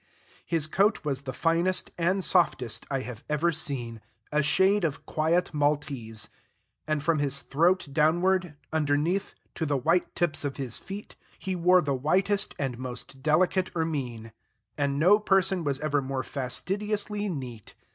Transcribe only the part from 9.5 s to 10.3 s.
to the white